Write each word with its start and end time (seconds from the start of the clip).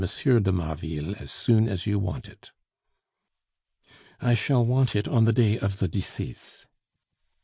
de 0.03 0.51
Marville 0.51 1.15
as 1.17 1.31
soon 1.31 1.67
as 1.69 1.85
you 1.85 1.99
want 1.99 2.27
it." 2.27 2.49
"I 4.19 4.33
shall 4.33 4.65
want 4.65 4.95
it 4.95 5.07
on 5.07 5.25
the 5.25 5.31
day 5.31 5.59
of 5.59 5.77
the 5.77 5.87
decease." 5.87 6.65